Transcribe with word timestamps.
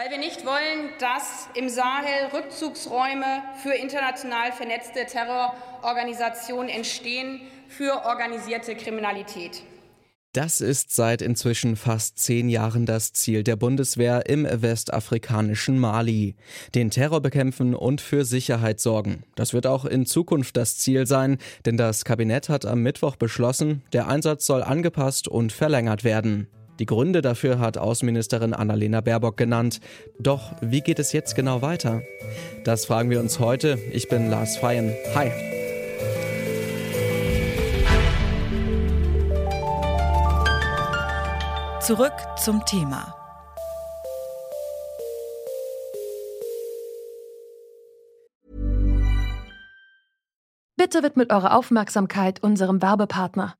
Weil 0.00 0.12
wir 0.12 0.18
nicht 0.18 0.46
wollen, 0.46 0.88
dass 0.98 1.50
im 1.52 1.68
Sahel 1.68 2.30
Rückzugsräume 2.32 3.42
für 3.62 3.74
international 3.74 4.50
vernetzte 4.50 5.04
Terrororganisationen 5.04 6.70
entstehen, 6.70 7.42
für 7.68 8.06
organisierte 8.06 8.76
Kriminalität. 8.76 9.62
Das 10.32 10.62
ist 10.62 10.96
seit 10.96 11.20
inzwischen 11.20 11.76
fast 11.76 12.18
zehn 12.18 12.48
Jahren 12.48 12.86
das 12.86 13.12
Ziel 13.12 13.42
der 13.42 13.56
Bundeswehr 13.56 14.24
im 14.26 14.48
westafrikanischen 14.50 15.78
Mali. 15.78 16.34
Den 16.74 16.90
Terror 16.90 17.20
bekämpfen 17.20 17.74
und 17.74 18.00
für 18.00 18.24
Sicherheit 18.24 18.80
sorgen. 18.80 19.24
Das 19.34 19.52
wird 19.52 19.66
auch 19.66 19.84
in 19.84 20.06
Zukunft 20.06 20.56
das 20.56 20.78
Ziel 20.78 21.06
sein, 21.06 21.36
denn 21.66 21.76
das 21.76 22.06
Kabinett 22.06 22.48
hat 22.48 22.64
am 22.64 22.82
Mittwoch 22.82 23.16
beschlossen, 23.16 23.82
der 23.92 24.08
Einsatz 24.08 24.46
soll 24.46 24.62
angepasst 24.62 25.28
und 25.28 25.52
verlängert 25.52 26.04
werden. 26.04 26.48
Die 26.80 26.86
Gründe 26.86 27.20
dafür 27.20 27.58
hat 27.58 27.76
Außenministerin 27.76 28.54
Annalena 28.54 29.02
Baerbock 29.02 29.36
genannt. 29.36 29.80
Doch 30.18 30.52
wie 30.62 30.80
geht 30.80 30.98
es 30.98 31.12
jetzt 31.12 31.36
genau 31.36 31.60
weiter? 31.60 32.00
Das 32.64 32.86
fragen 32.86 33.10
wir 33.10 33.20
uns 33.20 33.38
heute. 33.38 33.78
Ich 33.92 34.08
bin 34.08 34.30
Lars 34.30 34.56
Feyen. 34.56 34.94
Hi. 35.14 35.30
Zurück 41.82 42.14
zum 42.42 42.64
Thema. 42.64 43.14
Bitte 50.76 51.02
widmet 51.02 51.30
eure 51.30 51.52
Aufmerksamkeit 51.52 52.42
unserem 52.42 52.80
Werbepartner. 52.80 53.59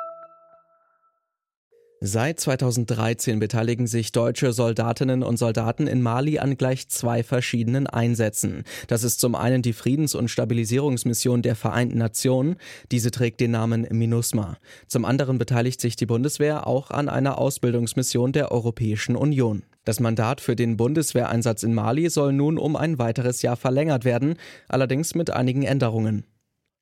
Seit 2.03 2.39
2013 2.39 3.37
beteiligen 3.37 3.85
sich 3.85 4.11
deutsche 4.11 4.53
Soldatinnen 4.53 5.21
und 5.21 5.37
Soldaten 5.37 5.85
in 5.85 6.01
Mali 6.01 6.39
an 6.39 6.57
gleich 6.57 6.89
zwei 6.89 7.21
verschiedenen 7.21 7.85
Einsätzen. 7.85 8.63
Das 8.87 9.03
ist 9.03 9.19
zum 9.19 9.35
einen 9.35 9.61
die 9.61 9.73
Friedens- 9.73 10.15
und 10.15 10.27
Stabilisierungsmission 10.29 11.43
der 11.43 11.55
Vereinten 11.55 11.99
Nationen. 11.99 12.55
Diese 12.91 13.11
trägt 13.11 13.39
den 13.39 13.51
Namen 13.51 13.85
MINUSMA. 13.87 14.57
Zum 14.87 15.05
anderen 15.05 15.37
beteiligt 15.37 15.79
sich 15.79 15.95
die 15.95 16.07
Bundeswehr 16.07 16.65
auch 16.65 16.89
an 16.89 17.07
einer 17.07 17.37
Ausbildungsmission 17.37 18.31
der 18.31 18.51
Europäischen 18.51 19.15
Union. 19.15 19.61
Das 19.85 19.99
Mandat 19.99 20.41
für 20.41 20.55
den 20.55 20.77
Bundeswehreinsatz 20.77 21.61
in 21.61 21.75
Mali 21.75 22.09
soll 22.09 22.33
nun 22.33 22.57
um 22.57 22.75
ein 22.75 22.97
weiteres 22.97 23.43
Jahr 23.43 23.57
verlängert 23.57 24.05
werden, 24.05 24.37
allerdings 24.67 25.13
mit 25.13 25.29
einigen 25.29 25.61
Änderungen. 25.61 26.25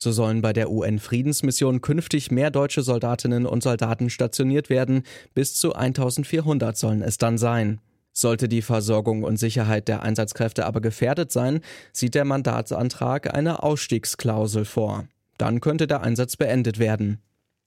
So 0.01 0.13
sollen 0.13 0.41
bei 0.41 0.53
der 0.53 0.71
UN-Friedensmission 0.71 1.81
künftig 1.81 2.31
mehr 2.31 2.51
deutsche 2.51 2.83
Soldatinnen 2.83 3.45
und 3.45 3.63
Soldaten 3.63 4.09
stationiert 4.09 4.69
werden, 4.69 5.03
bis 5.33 5.55
zu 5.55 5.73
1400 5.73 6.77
sollen 6.77 7.01
es 7.01 7.17
dann 7.17 7.37
sein. 7.37 7.81
Sollte 8.13 8.47
die 8.47 8.61
Versorgung 8.61 9.23
und 9.23 9.37
Sicherheit 9.37 9.89
der 9.89 10.01
Einsatzkräfte 10.01 10.65
aber 10.65 10.79
gefährdet 10.79 11.33
sein, 11.33 11.59
sieht 11.91 12.15
der 12.15 12.23
Mandatsantrag 12.23 13.33
eine 13.33 13.61
Ausstiegsklausel 13.61 14.63
vor. 14.63 15.05
Dann 15.37 15.59
könnte 15.59 15.85
der 15.85 16.01
Einsatz 16.01 16.37
beendet 16.37 16.79
werden. 16.79 17.19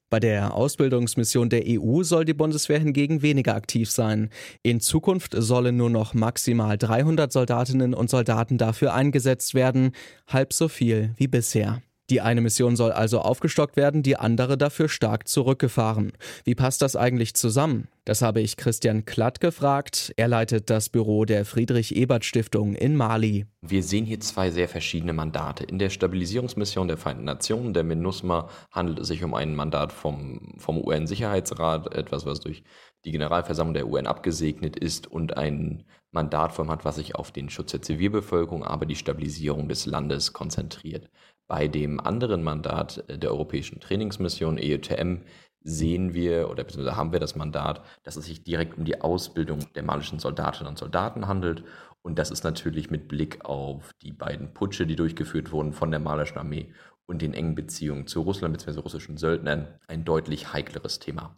Bei 0.08 0.20
der 0.20 0.54
Ausbildungsmission 0.54 1.48
der 1.48 1.64
EU 1.66 2.02
soll 2.02 2.24
die 2.26 2.34
Bundeswehr 2.34 2.78
hingegen 2.78 3.22
weniger 3.22 3.54
aktiv 3.54 3.90
sein. 3.90 4.30
In 4.62 4.80
Zukunft 4.80 5.34
sollen 5.34 5.76
nur 5.76 5.88
noch 5.88 6.12
maximal 6.12 6.76
300 6.76 7.32
Soldatinnen 7.32 7.94
und 7.94 8.10
Soldaten 8.10 8.58
dafür 8.58 8.94
eingesetzt 8.94 9.54
werden, 9.54 9.92
halb 10.26 10.52
so 10.52 10.68
viel 10.68 11.14
wie 11.16 11.28
bisher. 11.28 11.82
Die 12.12 12.20
eine 12.20 12.42
Mission 12.42 12.76
soll 12.76 12.92
also 12.92 13.20
aufgestockt 13.20 13.74
werden, 13.74 14.02
die 14.02 14.18
andere 14.18 14.58
dafür 14.58 14.90
stark 14.90 15.28
zurückgefahren. 15.28 16.12
Wie 16.44 16.54
passt 16.54 16.82
das 16.82 16.94
eigentlich 16.94 17.32
zusammen? 17.32 17.88
Das 18.04 18.20
habe 18.20 18.42
ich 18.42 18.58
Christian 18.58 19.06
Klatt 19.06 19.40
gefragt. 19.40 20.12
Er 20.18 20.28
leitet 20.28 20.68
das 20.68 20.90
Büro 20.90 21.24
der 21.24 21.46
Friedrich-Ebert-Stiftung 21.46 22.74
in 22.74 22.96
Mali. 22.96 23.46
Wir 23.62 23.82
sehen 23.82 24.04
hier 24.04 24.20
zwei 24.20 24.50
sehr 24.50 24.68
verschiedene 24.68 25.14
Mandate. 25.14 25.64
In 25.64 25.78
der 25.78 25.88
Stabilisierungsmission 25.88 26.86
der 26.86 26.98
Vereinten 26.98 27.24
Nationen, 27.24 27.72
der 27.72 27.84
MINUSMA, 27.84 28.50
handelt 28.70 28.98
es 28.98 29.08
sich 29.08 29.24
um 29.24 29.32
ein 29.32 29.56
Mandat 29.56 29.90
vom, 29.90 30.52
vom 30.58 30.84
UN-Sicherheitsrat, 30.84 31.94
etwas, 31.94 32.26
was 32.26 32.40
durch 32.40 32.62
die 33.06 33.12
Generalversammlung 33.12 33.72
der 33.72 33.88
UN 33.88 34.06
abgesegnet 34.06 34.76
ist 34.76 35.06
und 35.06 35.38
ein 35.38 35.84
Mandatform 36.10 36.70
hat, 36.70 36.84
was 36.84 36.96
sich 36.96 37.14
auf 37.14 37.32
den 37.32 37.48
Schutz 37.48 37.70
der 37.70 37.80
Zivilbevölkerung, 37.80 38.64
aber 38.64 38.84
die 38.84 38.96
Stabilisierung 38.96 39.68
des 39.70 39.86
Landes 39.86 40.34
konzentriert. 40.34 41.08
Bei 41.52 41.68
dem 41.68 42.00
anderen 42.00 42.42
Mandat 42.42 43.04
der 43.10 43.30
Europäischen 43.30 43.78
Trainingsmission 43.78 44.58
EUTM 44.58 45.18
sehen 45.60 46.14
wir 46.14 46.48
oder 46.48 46.64
beziehungsweise 46.64 46.96
haben 46.96 47.12
wir 47.12 47.20
das 47.20 47.36
Mandat, 47.36 47.84
dass 48.04 48.16
es 48.16 48.24
sich 48.24 48.42
direkt 48.42 48.78
um 48.78 48.86
die 48.86 49.02
Ausbildung 49.02 49.58
der 49.74 49.82
malischen 49.82 50.18
Soldatinnen 50.18 50.70
und 50.70 50.78
Soldaten 50.78 51.28
handelt. 51.28 51.62
Und 52.00 52.18
das 52.18 52.30
ist 52.30 52.42
natürlich 52.42 52.90
mit 52.90 53.06
Blick 53.06 53.44
auf 53.44 53.92
die 54.00 54.12
beiden 54.12 54.54
Putsche, 54.54 54.86
die 54.86 54.96
durchgeführt 54.96 55.52
wurden 55.52 55.74
von 55.74 55.90
der 55.90 56.00
malischen 56.00 56.38
Armee 56.38 56.72
und 57.04 57.20
den 57.20 57.34
engen 57.34 57.54
Beziehungen 57.54 58.06
zu 58.06 58.22
Russland 58.22 58.56
bzw. 58.56 58.80
russischen 58.80 59.18
Söldnern 59.18 59.68
ein 59.88 60.06
deutlich 60.06 60.54
heikleres 60.54 61.00
Thema. 61.00 61.36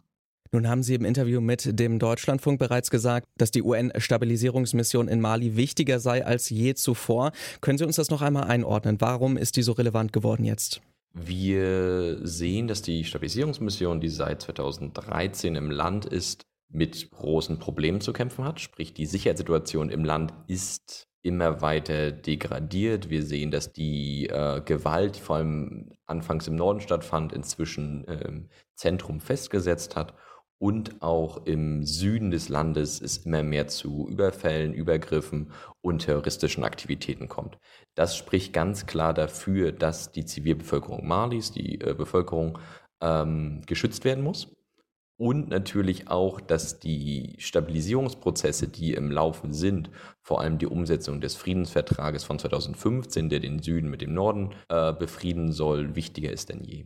Nun 0.55 0.69
haben 0.69 0.83
Sie 0.83 0.95
im 0.95 1.03
Interview 1.03 1.41
mit 1.41 1.77
dem 1.77 1.99
Deutschlandfunk 1.99 2.59
bereits 2.59 2.89
gesagt, 2.89 3.27
dass 3.37 3.51
die 3.51 3.61
UN-Stabilisierungsmission 3.61 5.09
in 5.09 5.19
Mali 5.19 5.57
wichtiger 5.57 5.99
sei 5.99 6.25
als 6.25 6.49
je 6.49 6.75
zuvor. 6.75 7.33
Können 7.59 7.77
Sie 7.77 7.83
uns 7.83 7.97
das 7.97 8.09
noch 8.09 8.21
einmal 8.21 8.45
einordnen? 8.45 9.01
Warum 9.01 9.35
ist 9.35 9.57
die 9.57 9.63
so 9.63 9.73
relevant 9.73 10.13
geworden 10.13 10.45
jetzt? 10.45 10.79
Wir 11.13 12.25
sehen, 12.25 12.69
dass 12.69 12.81
die 12.81 13.03
Stabilisierungsmission, 13.03 13.99
die 13.99 14.07
seit 14.07 14.43
2013 14.43 15.55
im 15.55 15.71
Land 15.71 16.05
ist, 16.05 16.43
mit 16.69 17.11
großen 17.11 17.59
Problemen 17.59 17.99
zu 17.99 18.13
kämpfen 18.13 18.45
hat. 18.45 18.61
Sprich, 18.61 18.93
die 18.93 19.07
Sicherheitssituation 19.07 19.89
im 19.89 20.05
Land 20.05 20.33
ist 20.47 21.09
immer 21.21 21.61
weiter 21.61 22.13
degradiert. 22.13 23.09
Wir 23.09 23.23
sehen, 23.23 23.51
dass 23.51 23.73
die 23.73 24.27
äh, 24.27 24.61
Gewalt, 24.61 25.17
die 25.17 25.21
vor 25.21 25.35
allem 25.35 25.91
anfangs 26.05 26.47
im 26.47 26.55
Norden 26.55 26.79
stattfand, 26.79 27.33
inzwischen 27.33 28.05
ähm, 28.07 28.47
Zentrum 28.75 29.19
festgesetzt 29.19 29.97
hat 29.97 30.13
und 30.57 31.01
auch 31.01 31.45
im 31.45 31.83
Süden 31.83 32.31
des 32.31 32.49
Landes 32.49 33.01
es 33.01 33.17
immer 33.17 33.43
mehr 33.43 33.67
zu 33.67 34.07
Überfällen, 34.09 34.73
Übergriffen 34.73 35.51
und 35.81 35.99
terroristischen 35.99 36.63
Aktivitäten 36.63 37.27
kommt. 37.27 37.57
Das 37.95 38.15
spricht 38.15 38.53
ganz 38.53 38.85
klar 38.85 39.13
dafür, 39.13 39.71
dass 39.71 40.11
die 40.11 40.25
Zivilbevölkerung 40.25 41.05
Malis, 41.05 41.51
die 41.51 41.81
äh, 41.81 41.93
Bevölkerung, 41.93 42.57
ähm, 43.01 43.61
geschützt 43.65 44.05
werden 44.05 44.23
muss. 44.23 44.55
Und 45.17 45.47
natürlich 45.47 46.09
auch, 46.09 46.41
dass 46.41 46.79
die 46.79 47.35
Stabilisierungsprozesse, 47.37 48.67
die 48.67 48.93
im 48.93 49.11
Laufen 49.11 49.53
sind, 49.53 49.89
vor 50.21 50.41
allem 50.41 50.57
die 50.57 50.67
Umsetzung 50.67 51.21
des 51.21 51.35
Friedensvertrages 51.35 52.25
von 52.25 52.37
2015, 52.37 53.29
der 53.29 53.39
den 53.39 53.61
Süden 53.61 53.89
mit 53.89 54.01
dem 54.01 54.13
Norden 54.13 54.53
äh, 54.67 54.91
befrieden 54.91 55.53
soll, 55.53 55.95
wichtiger 55.95 56.31
ist 56.31 56.49
denn 56.49 56.63
je. 56.65 56.85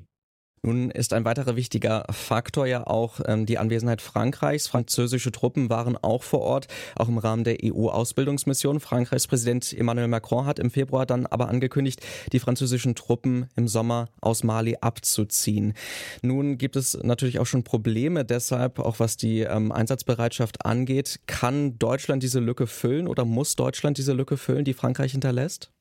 Nun 0.61 0.91
ist 0.91 1.13
ein 1.13 1.25
weiterer 1.25 1.55
wichtiger 1.55 2.05
Faktor 2.09 2.67
ja 2.67 2.85
auch 2.85 3.19
ähm, 3.25 3.45
die 3.45 3.57
Anwesenheit 3.57 4.01
Frankreichs. 4.01 4.67
Französische 4.67 5.31
Truppen 5.31 5.69
waren 5.69 5.95
auch 5.95 6.23
vor 6.23 6.41
Ort, 6.41 6.67
auch 6.95 7.07
im 7.07 7.17
Rahmen 7.17 7.43
der 7.43 7.57
EU-Ausbildungsmission. 7.63 8.79
Frankreichs 8.79 9.27
Präsident 9.27 9.73
Emmanuel 9.73 10.07
Macron 10.07 10.45
hat 10.45 10.59
im 10.59 10.69
Februar 10.69 11.05
dann 11.05 11.25
aber 11.25 11.47
angekündigt, 11.47 12.05
die 12.33 12.39
französischen 12.39 12.95
Truppen 12.95 13.47
im 13.55 13.67
Sommer 13.67 14.09
aus 14.21 14.43
Mali 14.43 14.77
abzuziehen. 14.81 15.73
Nun 16.21 16.57
gibt 16.57 16.75
es 16.75 16.97
natürlich 17.01 17.39
auch 17.39 17.45
schon 17.45 17.63
Probleme 17.63 18.25
deshalb, 18.25 18.79
auch 18.79 18.99
was 18.99 19.15
die 19.15 19.41
ähm, 19.41 19.71
Einsatzbereitschaft 19.71 20.65
angeht. 20.65 21.21
Kann 21.25 21.79
Deutschland 21.79 22.21
diese 22.21 22.39
Lücke 22.39 22.67
füllen 22.67 23.07
oder 23.07 23.23
muss 23.23 23.55
Deutschland 23.55 23.97
diese 23.97 24.13
Lücke 24.13 24.35
füllen, 24.35 24.65
die 24.65 24.73
Frankreich 24.73 25.13
hinterlässt? 25.13 25.71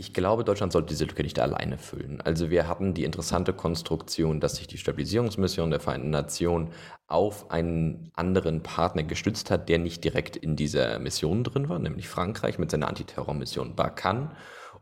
Ich 0.00 0.14
glaube, 0.14 0.44
Deutschland 0.44 0.72
sollte 0.72 0.88
diese 0.88 1.04
Lücke 1.04 1.22
nicht 1.22 1.38
alleine 1.38 1.76
füllen. 1.76 2.22
Also 2.22 2.48
wir 2.48 2.66
hatten 2.66 2.94
die 2.94 3.04
interessante 3.04 3.52
Konstruktion, 3.52 4.40
dass 4.40 4.56
sich 4.56 4.66
die 4.66 4.78
Stabilisierungsmission 4.78 5.70
der 5.70 5.78
Vereinten 5.78 6.08
Nationen 6.08 6.70
auf 7.06 7.50
einen 7.50 8.10
anderen 8.14 8.62
Partner 8.62 9.02
gestützt 9.02 9.50
hat, 9.50 9.68
der 9.68 9.76
nicht 9.76 10.02
direkt 10.02 10.36
in 10.36 10.56
dieser 10.56 10.98
Mission 11.00 11.44
drin 11.44 11.68
war, 11.68 11.78
nämlich 11.78 12.08
Frankreich 12.08 12.58
mit 12.58 12.70
seiner 12.70 12.88
Antiterrormission 12.88 13.76
Barkhane. 13.76 14.30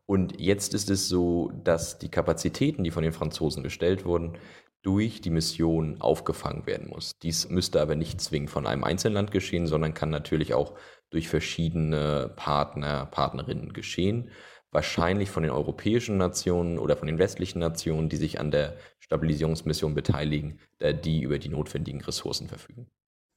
Und 0.07 0.41
jetzt 0.41 0.73
ist 0.73 0.89
es 0.89 1.09
so, 1.09 1.51
dass 1.65 1.99
die 1.99 2.13
Kapazitäten, 2.13 2.85
die 2.85 2.93
von 2.93 3.03
den 3.03 3.11
Franzosen 3.11 3.65
gestellt 3.65 4.05
wurden, 4.05 4.39
durch 4.83 5.21
die 5.21 5.31
Mission 5.31 6.01
aufgefangen 6.01 6.65
werden 6.67 6.91
muss. 6.91 7.11
Dies 7.25 7.49
müsste 7.49 7.83
aber 7.83 7.97
nicht 7.97 8.21
zwingend 8.21 8.51
von 8.51 8.69
einem 8.69 8.85
Einzelland 8.85 9.33
geschehen, 9.33 9.67
sondern 9.67 9.95
kann 9.95 10.11
natürlich 10.11 10.55
auch 10.55 10.75
durch 11.11 11.29
verschiedene 11.29 12.33
Partner, 12.37 13.07
Partnerinnen 13.07 13.73
geschehen. 13.73 14.31
Wahrscheinlich 14.71 15.31
von 15.31 15.43
den 15.43 15.53
europäischen 15.53 16.19
Nationen 16.19 16.79
oder 16.79 16.97
von 16.97 17.07
den 17.07 17.19
westlichen 17.19 17.59
Nationen, 17.59 18.09
die 18.09 18.17
sich 18.17 18.39
an 18.39 18.51
der 18.51 18.77
Stabilisierungsmission 19.01 19.95
beteiligen, 19.95 20.59
da 20.79 20.93
die 20.93 21.23
über 21.23 21.39
die 21.39 21.49
notwendigen 21.49 22.03
Ressourcen 22.03 22.49
verfügen. 22.49 22.87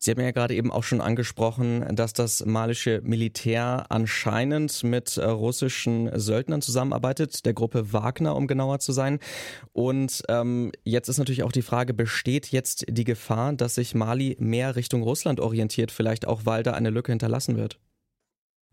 Sie 0.03 0.09
haben 0.09 0.19
ja 0.19 0.31
gerade 0.31 0.55
eben 0.55 0.71
auch 0.71 0.81
schon 0.81 0.99
angesprochen, 0.99 1.85
dass 1.95 2.13
das 2.13 2.43
malische 2.43 3.01
Militär 3.03 3.85
anscheinend 3.89 4.83
mit 4.83 5.17
äh, 5.17 5.25
russischen 5.25 6.09
Söldnern 6.19 6.63
zusammenarbeitet, 6.63 7.45
der 7.45 7.53
Gruppe 7.53 7.93
Wagner, 7.93 8.35
um 8.35 8.47
genauer 8.47 8.79
zu 8.79 8.93
sein. 8.93 9.19
Und 9.73 10.23
ähm, 10.27 10.71
jetzt 10.83 11.07
ist 11.07 11.19
natürlich 11.19 11.43
auch 11.43 11.51
die 11.51 11.61
Frage, 11.61 11.93
besteht 11.93 12.47
jetzt 12.47 12.85
die 12.89 13.03
Gefahr, 13.03 13.53
dass 13.53 13.75
sich 13.75 13.93
Mali 13.93 14.35
mehr 14.39 14.75
Richtung 14.75 15.03
Russland 15.03 15.39
orientiert, 15.39 15.91
vielleicht 15.91 16.27
auch, 16.27 16.47
weil 16.47 16.63
da 16.63 16.71
eine 16.71 16.89
Lücke 16.89 17.11
hinterlassen 17.11 17.55
wird? 17.55 17.79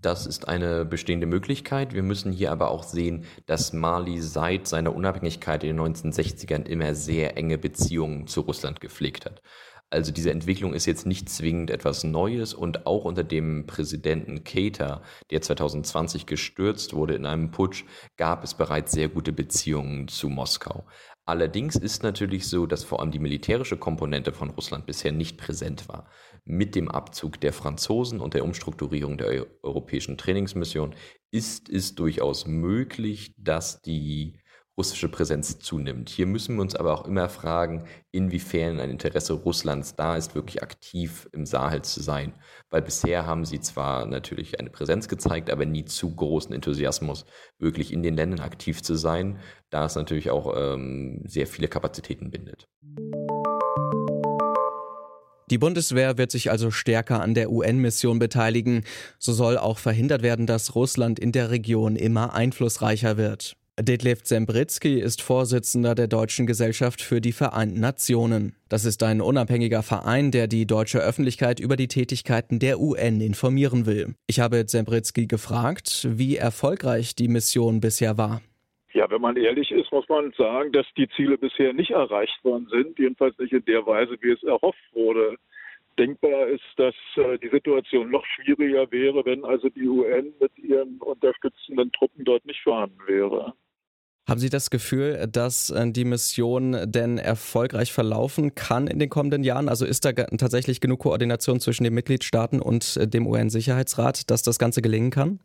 Das 0.01 0.27
ist 0.27 0.47
eine 0.47 0.85
bestehende 0.85 1.27
Möglichkeit. 1.27 1.93
Wir 1.93 2.05
müssen 2.05 2.31
hier 2.31 2.53
aber 2.53 2.71
auch 2.71 2.85
sehen, 2.85 3.25
dass 3.47 3.73
Mali 3.73 4.21
seit 4.21 4.69
seiner 4.69 4.95
Unabhängigkeit 4.95 5.65
in 5.65 5.77
den 5.77 5.93
1960ern 5.93 6.67
immer 6.67 6.95
sehr 6.95 7.37
enge 7.37 7.59
Beziehungen 7.59 8.29
zu 8.29 8.43
Russland 8.43 8.81
gepflegt 8.81 9.27
hat. 9.27 9.43
Also 9.91 10.13
diese 10.13 10.31
Entwicklung 10.31 10.75
ist 10.75 10.87
jetzt 10.87 11.07
nicht 11.07 11.29
zwingend 11.31 11.71
etwas 11.71 12.05
Neues 12.05 12.55
und 12.55 12.87
auch 12.87 13.07
unter 13.07 13.25
dem 13.25 13.67
Präsidenten 13.67 14.45
Keita, 14.45 15.03
der 15.31 15.41
2020 15.41 16.27
gestürzt 16.27 16.93
wurde 16.93 17.15
in 17.15 17.27
einem 17.27 17.51
Putsch, 17.51 17.85
gab 18.19 18.45
es 18.45 18.53
bereits 18.55 18.93
sehr 18.93 19.09
gute 19.09 19.33
Beziehungen 19.33 20.07
zu 20.07 20.29
Moskau. 20.29 20.85
Allerdings 21.29 21.77
ist 21.77 22.03
natürlich 22.03 22.49
so, 22.49 22.65
dass 22.65 22.85
vor 22.85 23.01
allem 23.01 23.11
die 23.11 23.19
militärische 23.19 23.77
Komponente 23.77 24.33
von 24.33 24.49
Russland 24.49 24.87
bisher 24.87 25.13
nicht 25.13 25.37
präsent 25.37 25.87
war. 25.87 26.09
Mit 26.47 26.75
dem 26.75 26.91
Abzug 26.91 27.39
der 27.39 27.53
Franzosen 27.53 28.19
und 28.21 28.33
der 28.33 28.45
Umstrukturierung 28.45 29.19
der 29.19 29.47
europäischen 29.63 30.17
Trainingsmission 30.17 30.95
ist 31.31 31.69
es 31.69 31.95
durchaus 31.95 32.47
möglich, 32.47 33.35
dass 33.37 33.83
die 33.83 34.39
russische 34.79 35.09
Präsenz 35.09 35.59
zunimmt. 35.59 36.09
Hier 36.09 36.27
müssen 36.27 36.55
wir 36.55 36.63
uns 36.63 36.77
aber 36.77 36.95
auch 36.95 37.05
immer 37.05 37.29
fragen, 37.29 37.85
inwiefern 38.13 38.79
ein 38.79 38.91
Interesse 38.91 39.33
Russlands 39.33 39.97
da 39.97 40.17
ist, 40.17 40.37
wirklich 40.37 40.63
aktiv 40.63 41.29
im 41.33 41.45
Sahel 41.45 41.83
zu 41.83 42.01
sein. 42.01 42.33
Weil 42.71 42.83
bisher 42.83 43.27
haben 43.27 43.45
sie 43.45 43.61
zwar 43.61 44.07
natürlich 44.07 44.61
eine 44.61 44.71
Präsenz 44.71 45.09
gezeigt, 45.09 45.51
aber 45.51 45.67
nie 45.67 45.85
zu 45.85 46.15
großen 46.15 46.55
Enthusiasmus, 46.55 47.27
wirklich 47.59 47.93
in 47.93 48.05
den 48.05 48.15
Ländern 48.15 48.41
aktiv 48.41 48.81
zu 48.81 48.95
sein, 48.95 49.41
da 49.71 49.85
es 49.85 49.97
natürlich 49.97 50.31
auch 50.31 50.55
ähm, 50.57 51.23
sehr 51.27 51.49
viele 51.49 51.67
Kapazitäten 51.67 52.31
bindet. 52.31 52.69
Die 55.51 55.59
Bundeswehr 55.59 56.19
wird 56.19 56.31
sich 56.31 56.51
also 56.51 56.71
stärker 56.71 57.21
an 57.21 57.35
der 57.35 57.51
UN-Mission 57.51 58.19
beteiligen. 58.19 58.85
So 59.19 59.33
soll 59.33 59.57
auch 59.57 59.79
verhindert 59.79 60.23
werden, 60.23 60.47
dass 60.47 60.75
Russland 60.75 61.19
in 61.19 61.33
der 61.33 61.51
Region 61.51 61.97
immer 61.97 62.35
einflussreicher 62.35 63.17
wird. 63.17 63.58
Detlef 63.81 64.25
Zembritzky 64.25 64.99
ist 64.99 65.23
Vorsitzender 65.23 65.95
der 65.95 66.09
Deutschen 66.09 66.49
Gesellschaft 66.49 67.01
für 67.01 67.21
die 67.21 67.31
Vereinten 67.31 67.79
Nationen. 67.79 68.57
Das 68.69 68.85
ist 68.85 69.05
ein 69.05 69.21
unabhängiger 69.21 69.85
Verein, 69.85 70.33
der 70.33 70.49
die 70.49 70.67
deutsche 70.67 70.99
Öffentlichkeit 70.99 71.61
über 71.61 71.77
die 71.77 71.87
Tätigkeiten 71.87 72.59
der 72.59 72.81
UN 72.81 73.21
informieren 73.21 73.87
will. 73.87 74.17
Ich 74.27 74.41
habe 74.41 74.67
Zembritzky 74.67 75.29
gefragt, 75.29 76.09
wie 76.11 76.37
erfolgreich 76.37 77.15
die 77.15 77.29
Mission 77.29 77.81
bisher 77.81 78.19
war. 78.19 78.41
Ja, 78.95 79.09
wenn 79.11 79.21
man 79.21 79.37
ehrlich 79.37 79.71
ist, 79.71 79.93
muss 79.93 80.09
man 80.09 80.33
sagen, 80.37 80.73
dass 80.73 80.87
die 80.97 81.09
Ziele 81.11 81.39
bisher 81.39 81.73
nicht 81.73 81.93
erreicht 81.93 82.43
worden 82.43 82.67
sind, 82.71 82.99
jedenfalls 82.99 83.39
nicht 83.39 83.53
in 83.53 83.65
der 83.67 83.87
Weise, 83.87 84.17
wie 84.21 84.33
es 84.33 84.43
erhofft 84.43 84.83
wurde. 84.93 85.37
Denkbar 86.01 86.49
ist, 86.49 86.65
dass 86.79 86.95
äh, 87.15 87.39
die 87.39 87.51
Situation 87.51 88.11
noch 88.11 88.25
schwieriger 88.27 88.91
wäre, 88.91 89.25
wenn 89.25 89.45
also 89.45 89.69
die 89.69 89.87
UN 89.87 90.33
mit 90.41 90.57
ihren 90.59 90.99
unterstützenden 90.99 91.93
Truppen 91.93 92.25
dort 92.25 92.45
nicht 92.45 92.61
vorhanden 92.61 92.99
wäre. 93.07 93.55
Haben 94.29 94.41
Sie 94.41 94.51
das 94.51 94.69
Gefühl, 94.69 95.27
dass 95.27 95.71
äh, 95.71 95.91
die 95.91 96.05
Mission 96.05 96.77
denn 96.85 97.17
erfolgreich 97.17 97.95
verlaufen 97.95 98.55
kann 98.55 98.87
in 98.87 98.99
den 98.99 99.09
kommenden 99.09 99.43
Jahren? 99.43 99.71
Also 99.71 99.87
ist 99.87 100.05
da 100.05 100.13
tatsächlich 100.13 100.83
genug 100.83 101.01
Koordination 101.01 101.61
zwischen 101.61 101.85
den 101.85 101.95
Mitgliedstaaten 101.95 102.61
und 102.61 102.99
äh, 102.99 103.09
dem 103.09 103.27
UN-Sicherheitsrat, 103.27 104.31
dass 104.31 104.43
das 104.43 104.59
Ganze 104.59 104.83
gelingen 104.83 105.11
kann? 105.11 105.41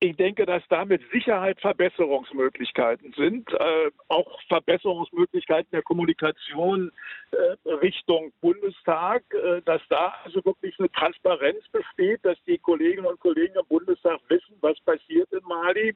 Ich 0.00 0.14
denke, 0.16 0.44
dass 0.44 0.62
da 0.68 0.84
mit 0.84 1.00
Sicherheit 1.10 1.58
Verbesserungsmöglichkeiten 1.62 3.14
sind, 3.16 3.50
äh, 3.54 3.90
auch 4.08 4.38
Verbesserungsmöglichkeiten 4.48 5.70
der 5.72 5.80
Kommunikation 5.80 6.92
äh, 7.30 7.70
Richtung 7.76 8.30
Bundestag, 8.42 9.22
äh, 9.32 9.62
dass 9.62 9.80
da 9.88 10.14
also 10.24 10.44
wirklich 10.44 10.78
eine 10.78 10.92
Transparenz 10.92 11.66
besteht, 11.72 12.22
dass 12.26 12.36
die 12.46 12.58
Kolleginnen 12.58 13.06
und 13.06 13.18
Kollegen 13.20 13.54
im 13.54 13.66
Bundestag 13.66 14.20
wissen, 14.28 14.56
was 14.60 14.78
passiert 14.80 15.32
in 15.32 15.40
Mali. 15.48 15.94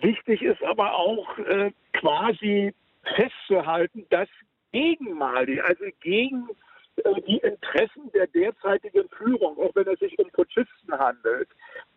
Wichtig 0.00 0.42
ist 0.42 0.62
aber 0.62 0.94
auch 0.94 1.38
äh, 1.38 1.72
quasi 1.92 2.74
festzuhalten, 3.16 4.06
dass 4.10 4.28
gegen 4.72 5.14
Mali, 5.14 5.60
also 5.60 5.84
gegen 6.00 6.48
äh, 6.96 7.20
die 7.22 7.38
Interessen 7.38 8.10
der 8.12 8.26
derzeitigen 8.26 9.08
Führung, 9.10 9.58
auch 9.58 9.74
wenn 9.74 9.88
es 9.88 9.98
sich 10.00 10.18
um 10.18 10.28
Putschisten 10.30 10.92
handelt, 10.98 11.48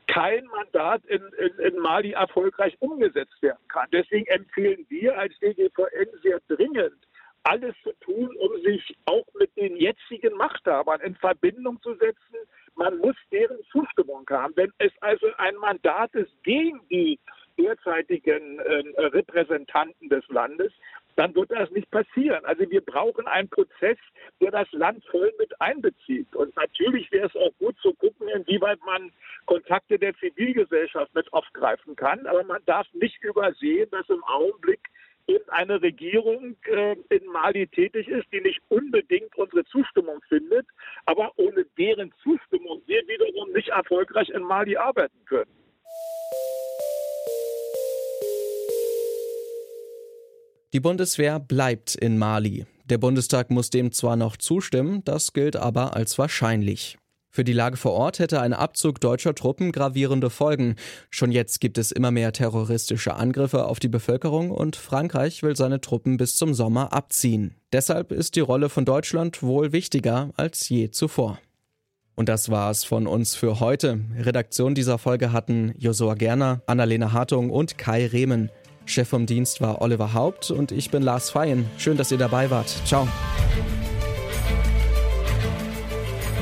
kein 0.07 0.45
Mandat 0.45 1.05
in, 1.05 1.21
in, 1.37 1.65
in, 1.65 1.79
Mali 1.79 2.11
erfolgreich 2.11 2.75
umgesetzt 2.79 3.41
werden 3.41 3.67
kann. 3.67 3.87
Deswegen 3.91 4.25
empfehlen 4.27 4.85
wir 4.89 5.17
als 5.17 5.37
DGVN 5.39 6.07
sehr 6.23 6.39
dringend, 6.47 6.97
alles 7.43 7.75
zu 7.83 7.91
tun, 8.01 8.35
um 8.37 8.61
sich 8.61 8.97
auch 9.05 9.25
mit 9.37 9.55
den 9.55 9.75
jetzigen 9.77 10.35
Machthabern 10.35 11.01
in 11.01 11.15
Verbindung 11.15 11.81
zu 11.81 11.93
setzen. 11.95 12.37
Man 12.75 12.97
muss 12.97 13.15
deren 13.31 13.57
Zustimmung 13.71 14.25
haben. 14.29 14.53
Wenn 14.55 14.71
es 14.79 14.91
also 15.01 15.27
ein 15.37 15.55
Mandat 15.55 16.13
ist 16.15 16.31
gegen 16.43 16.79
die 16.89 17.19
derzeitigen 17.59 18.59
äh, 18.59 19.05
Repräsentanten 19.05 20.09
des 20.09 20.27
Landes, 20.29 20.71
dann 21.15 21.35
wird 21.35 21.51
das 21.51 21.69
nicht 21.71 21.91
passieren. 21.91 22.45
Also 22.45 22.69
wir 22.69 22.79
brauchen 22.79 23.27
einen 23.27 23.49
Prozess, 23.49 23.97
der 24.39 24.51
das 24.51 24.71
Land 24.71 25.03
voll 25.11 25.33
mit 25.37 25.59
einbezieht. 25.59 26.33
Und 26.33 26.55
natürlich 26.55 27.11
wäre 27.11 27.27
es 27.27 27.35
auch 27.35 27.51
gut 27.59 27.77
zu 27.81 27.93
gucken, 27.95 28.29
inwieweit 28.29 28.79
man 28.85 29.11
Kontakte 29.45 29.99
der 29.99 30.15
Zivilgesellschaft 30.15 31.13
mit 31.13 31.31
aufgreifen 31.33 31.97
kann. 31.97 32.25
Aber 32.25 32.43
man 32.45 32.61
darf 32.65 32.87
nicht 32.93 33.21
übersehen, 33.21 33.89
dass 33.91 34.07
im 34.09 34.23
Augenblick 34.23 34.79
eben 35.27 35.49
eine 35.49 35.81
Regierung 35.81 36.55
äh, 36.63 36.95
in 37.09 37.25
Mali 37.27 37.67
tätig 37.67 38.07
ist, 38.07 38.31
die 38.31 38.41
nicht 38.41 38.61
unbedingt 38.69 39.35
unsere 39.35 39.63
Zustimmung 39.65 40.21
findet, 40.27 40.65
aber 41.05 41.31
ohne 41.35 41.65
deren 41.77 42.11
Zustimmung 42.23 42.81
wir 42.87 43.07
wiederum 43.07 43.51
nicht 43.51 43.69
erfolgreich 43.69 44.29
in 44.29 44.41
Mali 44.43 44.75
arbeiten 44.77 45.25
können. 45.25 45.51
Die 50.71 50.79
Bundeswehr 50.79 51.39
bleibt 51.39 51.95
in 51.95 52.19
Mali. 52.19 52.67
Der 52.85 52.99
Bundestag 52.99 53.49
muss 53.49 53.71
dem 53.71 53.91
zwar 53.91 54.15
noch 54.15 54.37
zustimmen, 54.37 55.03
das 55.03 55.33
gilt 55.33 55.55
aber 55.55 55.95
als 55.95 56.19
wahrscheinlich. 56.19 56.99
Für 57.31 57.43
die 57.43 57.53
Lage 57.53 57.75
vor 57.75 57.93
Ort 57.93 58.19
hätte 58.19 58.39
ein 58.39 58.53
Abzug 58.53 59.01
deutscher 59.01 59.33
Truppen 59.33 59.71
gravierende 59.71 60.29
Folgen. 60.29 60.75
Schon 61.09 61.31
jetzt 61.31 61.59
gibt 61.59 61.79
es 61.79 61.91
immer 61.91 62.11
mehr 62.11 62.33
terroristische 62.33 63.15
Angriffe 63.15 63.65
auf 63.65 63.79
die 63.79 63.87
Bevölkerung 63.87 64.51
und 64.51 64.75
Frankreich 64.75 65.41
will 65.41 65.55
seine 65.55 65.81
Truppen 65.81 66.17
bis 66.17 66.35
zum 66.35 66.53
Sommer 66.53 66.93
abziehen. 66.93 67.55
Deshalb 67.73 68.11
ist 68.11 68.35
die 68.35 68.41
Rolle 68.41 68.69
von 68.69 68.85
Deutschland 68.85 69.41
wohl 69.41 69.71
wichtiger 69.71 70.29
als 70.37 70.69
je 70.69 70.91
zuvor. 70.91 71.39
Und 72.13 72.29
das 72.29 72.51
war's 72.51 72.83
von 72.83 73.07
uns 73.07 73.33
für 73.33 73.59
heute. 73.59 74.01
Redaktion 74.17 74.75
dieser 74.75 74.97
Folge 74.97 75.31
hatten 75.31 75.73
Josua 75.77 76.15
Gerner, 76.15 76.61
Annalena 76.67 77.13
Hartung 77.13 77.49
und 77.49 77.77
Kai 77.77 78.05
Rehmen. 78.05 78.51
Chef 78.89 79.07
vom 79.07 79.25
Dienst 79.25 79.61
war 79.61 79.81
Oliver 79.81 80.13
Haupt 80.13 80.51
und 80.51 80.71
ich 80.71 80.89
bin 80.89 81.03
Lars 81.03 81.29
Feyen. 81.29 81.69
Schön, 81.77 81.97
dass 81.97 82.11
ihr 82.11 82.17
dabei 82.17 82.49
wart. 82.49 82.69
Ciao. 82.85 83.07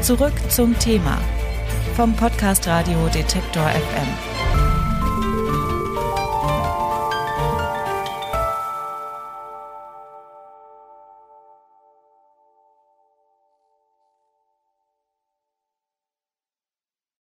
Zurück 0.02 0.34
zum 0.50 0.78
Thema 0.80 1.20
vom 1.96 2.16
Podcast 2.16 2.68
Radio 2.68 3.08
Detektor 3.14 3.68
FM. 3.68 4.47